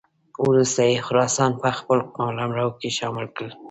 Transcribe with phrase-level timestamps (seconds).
[0.47, 3.49] وروسته یې خراسان په خپل قلمرو کې شامل کړ.